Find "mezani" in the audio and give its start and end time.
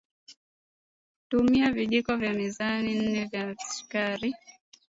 2.33-2.93